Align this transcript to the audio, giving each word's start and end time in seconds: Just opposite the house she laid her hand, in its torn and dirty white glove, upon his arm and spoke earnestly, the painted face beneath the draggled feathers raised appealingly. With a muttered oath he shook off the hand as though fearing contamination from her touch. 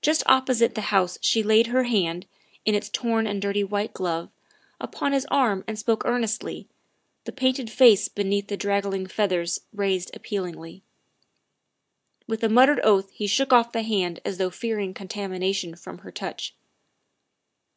Just 0.00 0.22
opposite 0.26 0.76
the 0.76 0.80
house 0.94 1.18
she 1.20 1.42
laid 1.42 1.66
her 1.66 1.82
hand, 1.82 2.26
in 2.64 2.76
its 2.76 2.88
torn 2.88 3.26
and 3.26 3.42
dirty 3.42 3.64
white 3.64 3.92
glove, 3.92 4.30
upon 4.80 5.10
his 5.12 5.26
arm 5.28 5.64
and 5.66 5.76
spoke 5.76 6.04
earnestly, 6.06 6.68
the 7.24 7.32
painted 7.32 7.68
face 7.68 8.06
beneath 8.06 8.46
the 8.46 8.56
draggled 8.56 9.10
feathers 9.10 9.58
raised 9.72 10.14
appealingly. 10.14 10.84
With 12.28 12.44
a 12.44 12.48
muttered 12.48 12.78
oath 12.84 13.10
he 13.10 13.26
shook 13.26 13.52
off 13.52 13.72
the 13.72 13.82
hand 13.82 14.20
as 14.24 14.38
though 14.38 14.50
fearing 14.50 14.94
contamination 14.94 15.74
from 15.74 15.98
her 16.06 16.12
touch. 16.12 16.54